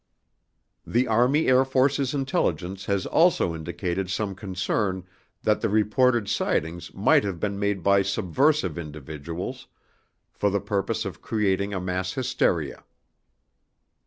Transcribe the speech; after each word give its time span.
The 0.83 1.07
Army 1.07 1.45
Air 1.45 1.63
Forces 1.63 2.15
Intelligence 2.15 2.85
has 2.85 3.05
also 3.05 3.53
indicated 3.53 4.09
some 4.09 4.33
concern 4.33 5.03
that 5.43 5.61
the 5.61 5.69
reported 5.69 6.27
sightings 6.27 6.91
might 6.95 7.23
have 7.23 7.39
been 7.39 7.59
made 7.59 7.83
by 7.83 8.01
subversive 8.01 8.79
individuals 8.79 9.67
for 10.31 10.49
the 10.49 10.59
purpose 10.59 11.05
of 11.05 11.21
creating 11.21 11.71
a 11.71 11.79
mass 11.79 12.13
hysteria. 12.13 12.83